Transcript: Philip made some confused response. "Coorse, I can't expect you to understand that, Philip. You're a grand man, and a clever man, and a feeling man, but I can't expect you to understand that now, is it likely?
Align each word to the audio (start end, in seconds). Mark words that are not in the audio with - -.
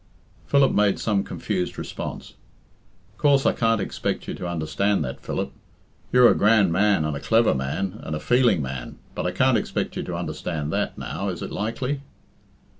Philip 0.47 0.71
made 0.71 0.97
some 0.97 1.23
confused 1.23 1.77
response. 1.77 2.33
"Coorse, 3.19 3.45
I 3.45 3.53
can't 3.53 3.79
expect 3.79 4.27
you 4.27 4.33
to 4.33 4.47
understand 4.47 5.05
that, 5.05 5.21
Philip. 5.21 5.51
You're 6.11 6.31
a 6.31 6.35
grand 6.35 6.71
man, 6.71 7.05
and 7.05 7.15
a 7.15 7.19
clever 7.19 7.53
man, 7.53 7.99
and 8.01 8.15
a 8.15 8.19
feeling 8.19 8.63
man, 8.63 8.97
but 9.13 9.27
I 9.27 9.31
can't 9.31 9.59
expect 9.59 9.95
you 9.95 10.01
to 10.01 10.15
understand 10.15 10.73
that 10.73 10.97
now, 10.97 11.27
is 11.29 11.43
it 11.43 11.51
likely? 11.51 12.01